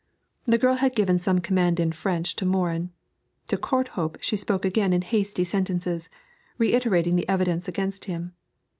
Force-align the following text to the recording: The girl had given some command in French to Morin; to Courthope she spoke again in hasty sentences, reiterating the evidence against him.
The 0.45 0.57
girl 0.57 0.77
had 0.77 0.95
given 0.95 1.19
some 1.19 1.37
command 1.41 1.79
in 1.79 1.91
French 1.91 2.35
to 2.37 2.43
Morin; 2.47 2.89
to 3.47 3.55
Courthope 3.55 4.17
she 4.19 4.35
spoke 4.35 4.65
again 4.65 4.93
in 4.93 5.03
hasty 5.03 5.43
sentences, 5.43 6.09
reiterating 6.57 7.17
the 7.17 7.29
evidence 7.29 7.67
against 7.67 8.05
him. 8.05 8.33